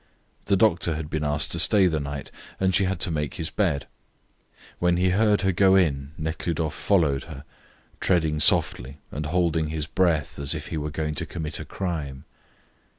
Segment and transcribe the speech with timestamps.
[0.45, 3.51] The doctor had been asked to stay the night, and she had to make his
[3.51, 3.85] bed.
[4.79, 7.43] When he heard her go in Nekhludoff followed her,
[7.99, 12.25] treading softly and holding his breath as if he were going to commit a crime.